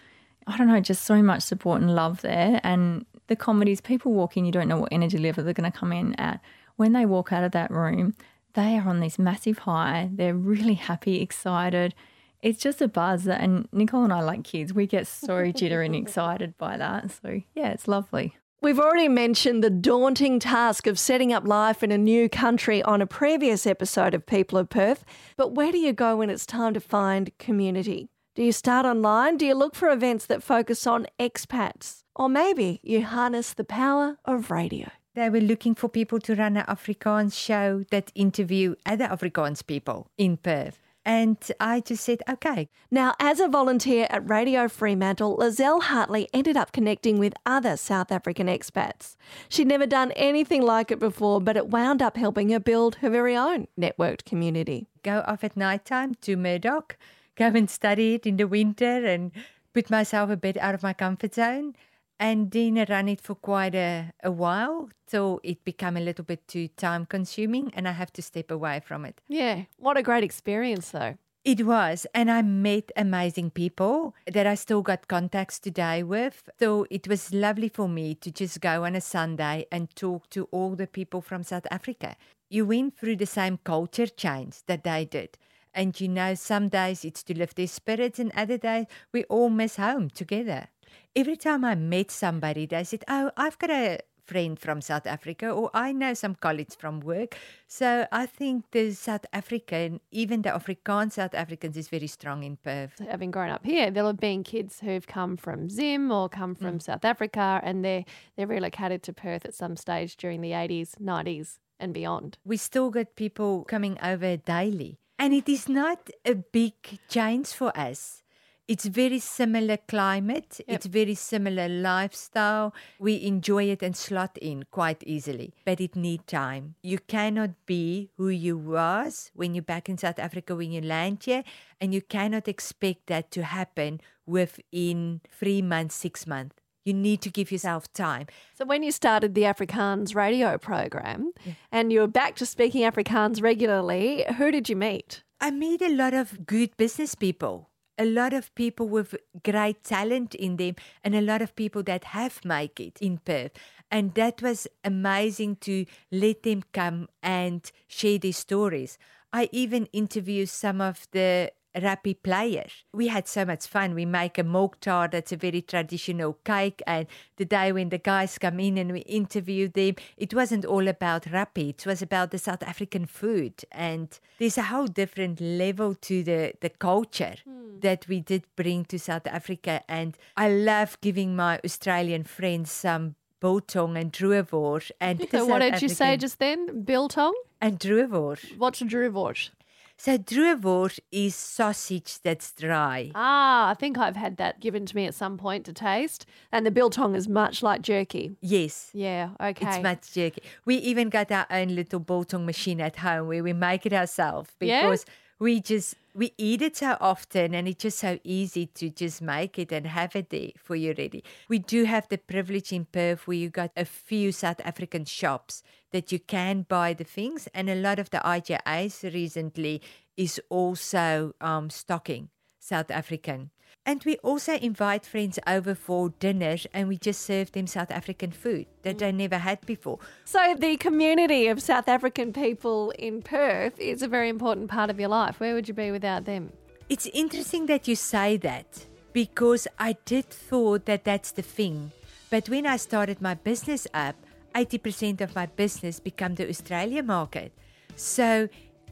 I 0.46 0.56
don't 0.56 0.66
know, 0.68 0.80
just 0.80 1.04
so 1.04 1.22
much 1.22 1.42
support 1.42 1.80
and 1.82 1.94
love 1.94 2.22
there. 2.22 2.60
And 2.64 3.04
the 3.26 3.36
comedies, 3.36 3.80
people 3.82 4.12
walk 4.12 4.36
in, 4.38 4.46
you 4.46 4.52
don't 4.52 4.68
know 4.68 4.78
what 4.78 4.92
energy 4.92 5.18
level 5.18 5.44
they're 5.44 5.52
going 5.52 5.70
to 5.70 5.78
come 5.78 5.92
in 5.92 6.14
at. 6.14 6.40
When 6.76 6.92
they 6.94 7.04
walk 7.04 7.32
out 7.32 7.44
of 7.44 7.52
that 7.52 7.70
room, 7.70 8.14
they 8.54 8.78
are 8.78 8.88
on 8.88 9.00
this 9.00 9.18
massive 9.18 9.58
high. 9.58 10.08
They're 10.12 10.34
really 10.34 10.74
happy, 10.74 11.20
excited. 11.20 11.94
It's 12.40 12.62
just 12.62 12.80
a 12.80 12.88
buzz. 12.88 13.26
And 13.28 13.68
Nicole 13.72 14.04
and 14.04 14.12
I, 14.12 14.22
like 14.22 14.44
kids, 14.44 14.72
we 14.72 14.86
get 14.86 15.06
so 15.06 15.50
jittery 15.52 15.84
and 15.86 15.94
excited 15.94 16.56
by 16.56 16.76
that. 16.78 17.10
So, 17.10 17.42
yeah, 17.54 17.68
it's 17.70 17.86
lovely. 17.88 18.36
We've 18.60 18.80
already 18.80 19.06
mentioned 19.06 19.62
the 19.62 19.70
daunting 19.70 20.40
task 20.40 20.88
of 20.88 20.98
setting 20.98 21.32
up 21.32 21.46
life 21.46 21.84
in 21.84 21.92
a 21.92 21.96
new 21.96 22.28
country 22.28 22.82
on 22.82 23.00
a 23.00 23.06
previous 23.06 23.68
episode 23.68 24.14
of 24.14 24.26
People 24.26 24.58
of 24.58 24.68
Perth, 24.68 25.04
but 25.36 25.54
where 25.54 25.70
do 25.70 25.78
you 25.78 25.92
go 25.92 26.16
when 26.16 26.28
it's 26.28 26.44
time 26.44 26.74
to 26.74 26.80
find 26.80 27.30
community? 27.38 28.08
Do 28.34 28.42
you 28.42 28.50
start 28.50 28.84
online? 28.84 29.36
Do 29.36 29.46
you 29.46 29.54
look 29.54 29.76
for 29.76 29.88
events 29.90 30.26
that 30.26 30.42
focus 30.42 30.88
on 30.88 31.06
expats? 31.20 32.02
Or 32.16 32.28
maybe 32.28 32.80
you 32.82 33.04
harness 33.04 33.52
the 33.52 33.62
power 33.62 34.18
of 34.24 34.50
radio? 34.50 34.88
They 35.14 35.30
were 35.30 35.40
looking 35.40 35.76
for 35.76 35.88
people 35.88 36.18
to 36.18 36.34
run 36.34 36.56
an 36.56 36.66
Afrikaans 36.66 37.34
show 37.34 37.84
that 37.92 38.10
interview 38.16 38.74
other 38.84 39.06
Afrikaans 39.06 39.64
people 39.64 40.10
in 40.18 40.36
Perth. 40.36 40.80
And 41.08 41.38
I 41.58 41.80
just 41.80 42.04
said, 42.04 42.20
okay. 42.28 42.68
Now, 42.90 43.14
as 43.18 43.40
a 43.40 43.48
volunteer 43.48 44.06
at 44.10 44.28
Radio 44.28 44.68
Fremantle, 44.68 45.38
Lizelle 45.38 45.84
Hartley 45.84 46.28
ended 46.34 46.54
up 46.54 46.70
connecting 46.70 47.18
with 47.18 47.32
other 47.46 47.78
South 47.78 48.12
African 48.12 48.46
expats. 48.46 49.16
She'd 49.48 49.68
never 49.68 49.86
done 49.86 50.12
anything 50.12 50.60
like 50.60 50.90
it 50.90 50.98
before, 50.98 51.40
but 51.40 51.56
it 51.56 51.68
wound 51.70 52.02
up 52.02 52.18
helping 52.18 52.50
her 52.50 52.60
build 52.60 52.96
her 52.96 53.08
very 53.08 53.34
own 53.34 53.68
networked 53.80 54.26
community. 54.26 54.86
Go 55.02 55.24
off 55.26 55.42
at 55.42 55.56
night 55.56 55.86
time 55.86 56.14
to 56.20 56.36
Murdoch, 56.36 56.98
go 57.36 57.46
and 57.46 57.70
study 57.70 58.12
it 58.12 58.26
in 58.26 58.36
the 58.36 58.46
winter 58.46 59.06
and 59.06 59.32
put 59.72 59.88
myself 59.88 60.28
a 60.28 60.36
bit 60.36 60.58
out 60.58 60.74
of 60.74 60.82
my 60.82 60.92
comfort 60.92 61.34
zone 61.34 61.74
and 62.20 62.50
then 62.50 62.78
I 62.78 62.84
ran 62.84 63.08
it 63.08 63.20
for 63.20 63.34
quite 63.34 63.74
a, 63.74 64.12
a 64.22 64.30
while 64.30 64.90
till 65.06 65.40
it 65.42 65.64
became 65.64 65.96
a 65.96 66.00
little 66.00 66.24
bit 66.24 66.46
too 66.48 66.68
time 66.68 67.06
consuming 67.06 67.72
and 67.74 67.88
I 67.88 67.92
have 67.92 68.12
to 68.14 68.22
step 68.22 68.50
away 68.50 68.80
from 68.80 69.04
it. 69.04 69.20
Yeah, 69.28 69.64
what 69.78 69.96
a 69.96 70.02
great 70.02 70.24
experience 70.24 70.90
though. 70.90 71.16
It 71.44 71.64
was, 71.64 72.06
and 72.14 72.30
I 72.30 72.42
met 72.42 72.90
amazing 72.96 73.52
people 73.52 74.14
that 74.26 74.46
I 74.46 74.54
still 74.54 74.82
got 74.82 75.08
contacts 75.08 75.58
today 75.58 76.02
with. 76.02 76.50
So 76.58 76.86
it 76.90 77.08
was 77.08 77.32
lovely 77.32 77.68
for 77.68 77.88
me 77.88 78.16
to 78.16 78.30
just 78.30 78.60
go 78.60 78.84
on 78.84 78.94
a 78.94 79.00
Sunday 79.00 79.66
and 79.72 79.94
talk 79.94 80.28
to 80.30 80.44
all 80.50 80.74
the 80.74 80.86
people 80.86 81.22
from 81.22 81.42
South 81.44 81.66
Africa. 81.70 82.16
You 82.50 82.66
went 82.66 82.98
through 82.98 83.16
the 83.16 83.26
same 83.26 83.58
culture 83.64 84.08
change 84.08 84.56
that 84.66 84.84
they 84.84 85.04
did. 85.04 85.38
And 85.72 85.98
you 85.98 86.08
know, 86.08 86.34
some 86.34 86.68
days 86.68 87.04
it's 87.04 87.22
to 87.22 87.38
lift 87.38 87.56
their 87.56 87.66
spirits, 87.66 88.18
and 88.18 88.32
other 88.34 88.58
days 88.58 88.86
we 89.12 89.24
all 89.24 89.48
miss 89.48 89.76
home 89.76 90.10
together 90.10 90.68
every 91.14 91.36
time 91.36 91.64
I 91.64 91.74
met 91.74 92.10
somebody, 92.10 92.66
they 92.66 92.84
said, 92.84 93.04
Oh, 93.08 93.30
I've 93.36 93.58
got 93.58 93.70
a 93.70 94.00
friend 94.28 94.58
from 94.58 94.80
South 94.80 95.06
Africa, 95.06 95.48
or 95.50 95.70
I 95.72 95.92
know 95.92 96.12
some 96.14 96.34
colleagues 96.34 96.74
from 96.74 97.00
work. 97.00 97.36
So 97.66 98.06
I 98.12 98.26
think 98.26 98.70
the 98.72 98.92
South 98.92 99.24
African, 99.32 100.00
even 100.10 100.42
the 100.42 100.50
Afrikaans 100.50 101.12
South 101.12 101.34
Africans, 101.34 101.76
is 101.76 101.88
very 101.88 102.06
strong 102.06 102.44
in 102.44 102.56
Perth. 102.56 102.98
Having 102.98 103.30
grown 103.30 103.50
up 103.50 103.64
here, 103.64 103.90
there'll 103.90 104.10
have 104.10 104.20
been 104.20 104.44
kids 104.44 104.80
who've 104.80 105.06
come 105.06 105.36
from 105.36 105.70
Zim 105.70 106.12
or 106.12 106.28
come 106.28 106.54
from 106.54 106.78
mm. 106.78 106.82
South 106.82 107.04
Africa, 107.04 107.60
and 107.64 107.84
they're 107.84 108.04
they're 108.36 108.46
relocated 108.46 109.02
to 109.04 109.12
Perth 109.12 109.44
at 109.46 109.54
some 109.54 109.76
stage 109.76 110.16
during 110.16 110.42
the 110.42 110.52
80s, 110.52 110.96
90s, 111.00 111.58
and 111.80 111.94
beyond. 111.94 112.38
We 112.44 112.58
still 112.58 112.90
get 112.90 113.16
people 113.16 113.64
coming 113.64 113.98
over 114.02 114.36
daily. 114.36 114.98
And 115.20 115.34
it 115.34 115.48
is 115.48 115.68
not 115.68 116.10
a 116.24 116.36
big 116.36 116.74
change 117.08 117.48
for 117.48 117.76
us 117.76 118.22
it's 118.68 118.84
very 118.84 119.18
similar 119.18 119.78
climate. 119.78 120.60
Yep. 120.60 120.76
It's 120.76 120.86
very 120.86 121.14
similar 121.14 121.68
lifestyle. 121.68 122.74
We 122.98 123.24
enjoy 123.24 123.64
it 123.64 123.82
and 123.82 123.96
slot 123.96 124.36
in 124.42 124.66
quite 124.70 125.02
easily, 125.04 125.54
but 125.64 125.80
it 125.80 125.96
need 125.96 126.26
time. 126.26 126.74
You 126.82 126.98
cannot 126.98 127.50
be 127.64 128.10
who 128.18 128.28
you 128.28 128.58
was 128.58 129.30
when 129.34 129.54
you're 129.54 129.62
back 129.62 129.88
in 129.88 129.96
South 129.96 130.18
Africa 130.18 130.54
when 130.54 130.70
you 130.70 130.82
land 130.82 131.22
here, 131.24 131.44
and 131.80 131.94
you 131.94 132.02
cannot 132.02 132.46
expect 132.46 133.06
that 133.06 133.30
to 133.32 133.42
happen 133.42 134.02
within 134.26 135.22
three 135.30 135.62
months, 135.62 135.94
six 135.94 136.26
months. 136.26 136.54
You 136.84 136.92
need 136.92 137.22
to 137.22 137.30
give 137.30 137.50
yourself 137.50 137.90
time. 137.92 138.26
So, 138.54 138.64
when 138.64 138.82
you 138.82 138.92
started 138.92 139.34
the 139.34 139.42
Afrikaans 139.42 140.14
radio 140.14 140.56
program 140.56 141.32
yeah. 141.44 141.54
and 141.72 141.92
you 141.92 142.00
were 142.00 142.06
back 142.06 142.36
to 142.36 142.46
speaking 142.46 142.82
Afrikaans 142.82 143.42
regularly, 143.42 144.24
who 144.36 144.50
did 144.50 144.68
you 144.68 144.76
meet? 144.76 145.22
I 145.40 145.50
meet 145.50 145.82
a 145.82 145.94
lot 145.94 146.14
of 146.14 146.46
good 146.46 146.76
business 146.76 147.14
people 147.14 147.67
a 147.98 148.04
lot 148.04 148.32
of 148.32 148.54
people 148.54 148.88
with 148.88 149.14
great 149.44 149.82
talent 149.84 150.34
in 150.34 150.56
them 150.56 150.76
and 151.02 151.14
a 151.14 151.20
lot 151.20 151.42
of 151.42 151.56
people 151.56 151.82
that 151.84 152.04
have 152.04 152.44
made 152.44 152.78
it 152.78 152.98
in 153.00 153.18
Perth. 153.18 153.52
And 153.90 154.14
that 154.14 154.42
was 154.42 154.66
amazing 154.84 155.56
to 155.62 155.86
let 156.12 156.42
them 156.42 156.62
come 156.72 157.08
and 157.22 157.70
share 157.86 158.18
their 158.18 158.32
stories. 158.32 158.98
I 159.32 159.48
even 159.52 159.86
interviewed 159.86 160.48
some 160.48 160.80
of 160.80 161.06
the 161.12 161.52
Rappie 161.80 162.22
players. 162.22 162.84
We 162.92 163.08
had 163.08 163.28
so 163.28 163.44
much 163.44 163.66
fun. 163.66 163.94
We 163.94 164.04
make 164.04 164.38
a 164.38 164.68
tart 164.80 165.12
that's 165.12 165.32
a 165.32 165.36
very 165.36 165.62
traditional 165.62 166.34
cake. 166.44 166.82
And 166.86 167.06
the 167.36 167.44
day 167.44 167.72
when 167.72 167.88
the 167.88 167.98
guys 167.98 168.38
come 168.38 168.60
in 168.60 168.78
and 168.78 168.92
we 168.92 169.00
interview 169.00 169.68
them, 169.68 169.94
it 170.16 170.34
wasn't 170.34 170.64
all 170.64 170.88
about 170.88 171.24
Rappie. 171.24 171.70
It 171.70 171.86
was 171.86 172.02
about 172.02 172.30
the 172.30 172.38
South 172.38 172.62
African 172.62 173.06
food. 173.06 173.54
And 173.72 174.18
there's 174.38 174.58
a 174.58 174.62
whole 174.62 174.86
different 174.86 175.40
level 175.40 175.94
to 175.94 176.22
the, 176.22 176.54
the 176.60 176.70
culture 176.70 177.34
hmm. 177.44 177.80
that 177.80 178.06
we 178.08 178.20
did 178.20 178.44
bring 178.56 178.84
to 178.86 178.98
South 178.98 179.26
Africa. 179.26 179.82
And 179.88 180.16
I 180.36 180.48
love 180.50 180.98
giving 181.00 181.36
my 181.36 181.60
Australian 181.64 182.24
friends 182.24 182.70
some 182.70 183.14
biltong 183.40 183.96
and 183.96 184.12
droëwors. 184.12 184.90
And 185.00 185.26
so 185.30 185.46
what 185.46 185.60
did 185.60 185.74
African... 185.74 185.88
you 185.88 185.94
say 185.94 186.16
just 186.16 186.38
then? 186.38 186.82
Biltong? 186.82 187.34
And 187.60 187.78
droëwors. 187.78 188.56
What's 188.58 188.80
a 188.80 188.84
droëwors? 188.84 189.50
So 190.00 190.16
droëwors 190.16 191.00
is 191.10 191.34
sausage 191.34 192.20
that's 192.22 192.52
dry. 192.52 193.10
Ah, 193.16 193.70
I 193.70 193.74
think 193.74 193.98
I've 193.98 194.14
had 194.14 194.36
that 194.36 194.60
given 194.60 194.86
to 194.86 194.94
me 194.94 195.06
at 195.06 195.14
some 195.14 195.36
point 195.36 195.66
to 195.66 195.72
taste. 195.72 196.24
And 196.52 196.64
the 196.64 196.70
biltong 196.70 197.16
is 197.16 197.26
much 197.26 197.64
like 197.64 197.82
jerky. 197.82 198.36
Yes. 198.40 198.90
Yeah, 198.94 199.30
okay. 199.40 199.66
It's 199.66 199.82
much 199.82 200.12
jerky. 200.12 200.42
We 200.64 200.76
even 200.76 201.08
got 201.08 201.32
our 201.32 201.46
own 201.50 201.74
little 201.74 201.98
biltong 201.98 202.46
machine 202.46 202.80
at 202.80 202.96
home 202.98 203.26
where 203.26 203.42
we 203.42 203.52
make 203.52 203.86
it 203.86 203.92
ourselves 203.92 204.50
because 204.60 205.04
yeah? 205.08 205.12
We 205.38 205.60
just 205.60 205.94
we 206.14 206.32
eat 206.36 206.62
it 206.62 206.76
so 206.76 206.96
often 207.00 207.54
and 207.54 207.68
it's 207.68 207.82
just 207.82 207.98
so 207.98 208.18
easy 208.24 208.66
to 208.66 208.90
just 208.90 209.22
make 209.22 209.58
it 209.58 209.70
and 209.70 209.86
have 209.86 210.16
it 210.16 210.30
there 210.30 210.50
for 210.56 210.74
you 210.74 210.92
ready. 210.98 211.22
We 211.48 211.60
do 211.60 211.84
have 211.84 212.08
the 212.08 212.18
privilege 212.18 212.72
in 212.72 212.86
Perth 212.86 213.28
where 213.28 213.36
you 213.36 213.50
got 213.50 213.70
a 213.76 213.84
few 213.84 214.32
South 214.32 214.60
African 214.64 215.04
shops 215.04 215.62
that 215.92 216.10
you 216.10 216.18
can 216.18 216.62
buy 216.68 216.92
the 216.92 217.04
things 217.04 217.48
and 217.54 217.70
a 217.70 217.76
lot 217.76 218.00
of 218.00 218.10
the 218.10 218.18
IGAs 218.18 219.14
recently 219.14 219.80
is 220.16 220.40
also 220.48 221.34
um, 221.40 221.70
stocking 221.70 222.30
South 222.58 222.90
African. 222.90 223.50
And 223.88 224.04
we 224.04 224.18
also 224.18 224.52
invite 224.56 225.06
friends 225.06 225.38
over 225.46 225.74
for 225.74 226.10
dinners 226.20 226.66
and 226.74 226.88
we 226.88 226.98
just 226.98 227.22
serve 227.22 227.52
them 227.52 227.66
South 227.66 227.90
African 227.90 228.32
food 228.32 228.66
that 228.82 228.96
mm. 228.96 228.98
they 228.98 229.12
never 229.12 229.38
had 229.38 229.64
before. 229.64 229.98
So, 230.26 230.54
the 230.58 230.76
community 230.76 231.46
of 231.46 231.62
South 231.62 231.88
African 231.88 232.34
people 232.34 232.90
in 232.98 233.22
Perth 233.22 233.80
is 233.80 234.02
a 234.02 234.06
very 234.06 234.28
important 234.28 234.68
part 234.68 234.90
of 234.90 235.00
your 235.00 235.08
life. 235.08 235.40
Where 235.40 235.54
would 235.54 235.68
you 235.68 235.72
be 235.72 235.90
without 235.90 236.26
them? 236.26 236.52
It's 236.90 237.06
interesting 237.14 237.64
that 237.64 237.88
you 237.88 237.96
say 237.96 238.36
that 238.36 238.84
because 239.14 239.66
I 239.78 239.96
did 240.04 240.26
thought 240.28 240.84
that 240.84 241.04
that's 241.04 241.30
the 241.30 241.40
thing. 241.40 241.90
But 242.28 242.50
when 242.50 242.66
I 242.66 242.76
started 242.76 243.22
my 243.22 243.32
business 243.32 243.86
up, 243.94 244.16
80% 244.54 245.22
of 245.22 245.34
my 245.34 245.46
business 245.46 245.98
became 245.98 246.34
the 246.34 246.46
Australia 246.46 247.02
market. 247.02 247.52
So, 247.96 248.50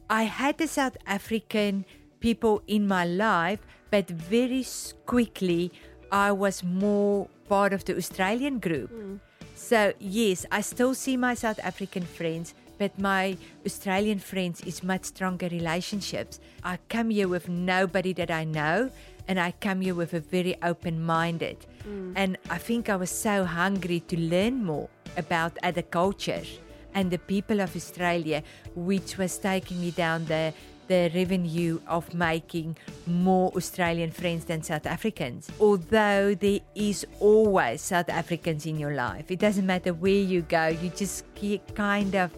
I 0.09 0.23
had 0.23 0.57
the 0.57 0.69
South 0.69 0.97
African 1.07 1.85
people 2.21 2.63
in 2.67 2.87
my 2.87 3.05
life 3.05 3.61
but 3.91 4.09
very 4.09 4.65
quickly 5.07 5.73
I 6.11 6.33
was 6.33 6.63
more 6.63 7.29
part 7.49 7.73
of 7.73 7.85
the 7.85 7.97
Australian 7.97 8.59
group. 8.59 8.93
Mm. 8.93 9.21
So, 9.55 9.93
yes, 9.99 10.45
I 10.53 10.61
still 10.61 10.95
see 10.95 11.17
my 11.17 11.35
South 11.35 11.59
African 11.63 12.03
friends, 12.03 12.55
but 12.79 12.99
my 12.99 13.37
Australian 13.65 14.19
friends 14.19 14.61
is 14.63 14.83
much 14.83 15.05
stronger 15.05 15.49
relationships. 15.49 16.41
I 16.63 16.79
come 16.89 17.11
here 17.11 17.29
with 17.29 17.49
nobody 17.49 18.13
that 18.15 18.31
I 18.31 18.45
know, 18.45 18.91
and 19.29 19.41
I 19.41 19.53
come 19.53 19.81
here 19.81 19.95
with 19.95 20.13
a 20.15 20.21
very 20.21 20.57
open 20.63 21.03
minded. 21.03 21.67
Mm. 21.89 22.13
And 22.17 22.39
I 22.51 22.59
think 22.59 22.89
I 22.89 22.97
was 22.97 23.11
so 23.11 23.45
hungry 23.45 24.01
to 24.09 24.21
learn 24.21 24.65
more 24.65 24.89
about 25.17 25.57
other 25.63 25.83
cultures 25.83 26.59
and 26.95 27.11
the 27.11 27.19
people 27.19 27.61
of 27.61 27.75
Australia, 27.75 28.43
which 28.75 29.19
was 29.19 29.39
taking 29.39 29.81
me 29.81 29.91
down 29.91 30.27
the 30.27 30.53
the 30.89 31.11
revenue 31.15 31.81
of 31.87 32.13
making 32.15 32.77
more 33.07 33.53
Australian 33.57 34.11
friends 34.11 34.45
than 34.45 34.63
South 34.63 34.87
Africans. 34.87 35.51
Although 35.61 36.35
there 36.35 36.61
is 36.75 37.07
always 37.21 37.83
South 37.83 38.09
Africans 38.09 38.67
in 38.67 38.79
your 38.79 38.95
life, 38.95 39.31
it 39.31 39.39
doesn't 39.39 39.67
matter 39.67 39.93
where 39.93 40.13
you 40.13 40.43
go, 40.43 40.69
you 40.69 40.91
just 40.91 41.25
keep 41.35 41.75
kind 41.75 42.15
of 42.15 42.31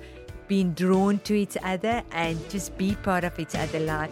being 0.46 0.72
drawn 0.72 1.18
to 1.20 1.34
each 1.34 1.56
other 1.62 2.02
and 2.12 2.36
just 2.48 2.76
be 2.78 2.94
part 2.96 3.24
of 3.24 3.38
each 3.38 3.54
other's 3.54 3.82
life. 3.82 4.10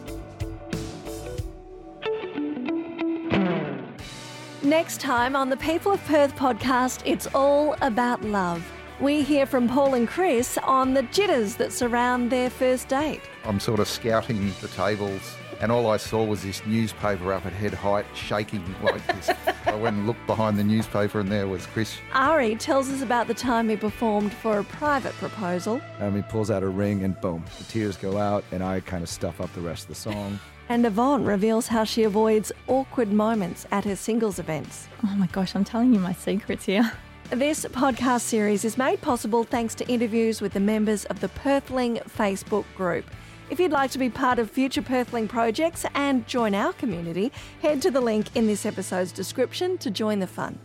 Next 4.62 5.00
time 5.00 5.36
on 5.36 5.48
the 5.48 5.56
People 5.56 5.92
of 5.92 6.04
Perth 6.06 6.34
podcast, 6.34 7.00
it's 7.04 7.28
all 7.28 7.76
about 7.82 8.22
love. 8.22 8.64
We 9.00 9.22
hear 9.22 9.46
from 9.46 9.68
Paul 9.68 9.94
and 9.94 10.08
Chris 10.08 10.58
on 10.58 10.94
the 10.94 11.02
jitters 11.02 11.56
that 11.56 11.72
surround 11.72 12.30
their 12.30 12.48
first 12.50 12.88
date. 12.88 13.20
I'm 13.44 13.60
sort 13.60 13.80
of 13.80 13.88
scouting 13.88 14.52
the 14.60 14.68
tables 14.68 15.36
and 15.60 15.72
all 15.72 15.90
I 15.90 15.96
saw 15.96 16.22
was 16.22 16.42
this 16.42 16.64
newspaper 16.66 17.32
up 17.32 17.46
at 17.46 17.52
head 17.52 17.74
height 17.74 18.06
shaking 18.14 18.62
like 18.82 19.06
this. 19.06 19.30
I 19.66 19.74
went 19.74 19.96
and 19.96 20.06
looked 20.06 20.26
behind 20.26 20.58
the 20.58 20.64
newspaper, 20.64 21.20
and 21.20 21.30
there 21.30 21.48
was 21.48 21.66
Chris. 21.66 21.98
Ari 22.12 22.56
tells 22.56 22.88
us 22.88 23.02
about 23.02 23.26
the 23.26 23.34
time 23.34 23.68
he 23.68 23.76
performed 23.76 24.32
for 24.32 24.58
a 24.58 24.64
private 24.64 25.12
proposal. 25.14 25.80
Um, 26.00 26.14
he 26.14 26.22
pulls 26.22 26.50
out 26.50 26.62
a 26.62 26.68
ring 26.68 27.04
and 27.04 27.20
boom, 27.20 27.44
the 27.58 27.64
tears 27.64 27.96
go 27.96 28.18
out, 28.18 28.44
and 28.52 28.62
I 28.62 28.80
kind 28.80 29.02
of 29.02 29.08
stuff 29.08 29.40
up 29.40 29.52
the 29.54 29.60
rest 29.60 29.84
of 29.84 29.88
the 29.88 29.94
song. 29.94 30.38
And 30.68 30.84
Yvonne 30.84 31.24
reveals 31.24 31.68
how 31.68 31.84
she 31.84 32.02
avoids 32.02 32.50
awkward 32.66 33.12
moments 33.12 33.68
at 33.70 33.84
her 33.84 33.94
singles 33.94 34.40
events. 34.40 34.88
Oh 35.04 35.14
my 35.14 35.28
gosh, 35.28 35.54
I'm 35.54 35.62
telling 35.62 35.94
you 35.94 36.00
my 36.00 36.12
secrets 36.12 36.64
here. 36.64 36.90
This 37.30 37.64
podcast 37.64 38.20
series 38.20 38.64
is 38.64 38.78
made 38.78 39.00
possible 39.00 39.42
thanks 39.42 39.74
to 39.76 39.88
interviews 39.88 40.40
with 40.40 40.52
the 40.52 40.60
members 40.60 41.06
of 41.06 41.18
the 41.18 41.26
Perthling 41.26 42.00
Facebook 42.04 42.64
group. 42.76 43.04
If 43.50 43.58
you'd 43.58 43.72
like 43.72 43.90
to 43.90 43.98
be 43.98 44.08
part 44.08 44.38
of 44.38 44.48
future 44.48 44.80
Perthling 44.80 45.28
projects 45.28 45.84
and 45.96 46.24
join 46.28 46.54
our 46.54 46.72
community, 46.74 47.32
head 47.60 47.82
to 47.82 47.90
the 47.90 48.00
link 48.00 48.28
in 48.36 48.46
this 48.46 48.64
episode's 48.64 49.10
description 49.10 49.76
to 49.78 49.90
join 49.90 50.20
the 50.20 50.28
fun. 50.28 50.56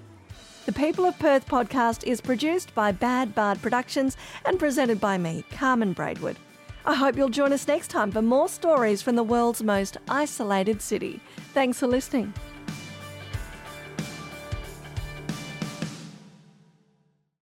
The 0.68 0.72
People 0.72 1.04
of 1.06 1.18
Perth 1.18 1.48
podcast 1.48 2.04
is 2.04 2.22
produced 2.22 2.76
by 2.76 2.92
Bad 2.92 3.34
Bard 3.34 3.60
Productions 3.64 4.16
and 4.46 4.60
presented 4.60 5.02
by 5.02 5.18
me, 5.18 5.44
Carmen 5.50 5.94
Braidwood. 5.94 6.38
I 6.86 6.94
hope 6.94 7.18
you'll 7.18 7.30
join 7.30 7.54
us 7.54 7.68
next 7.68 7.88
time 7.88 8.12
for 8.12 8.22
more 8.22 8.48
stories 8.48 9.02
from 9.02 9.16
the 9.16 9.24
world's 9.24 9.64
most 9.64 9.98
isolated 10.08 10.80
city. 10.84 11.22
Thanks 11.56 11.80
for 11.80 11.88
listening. 11.88 12.36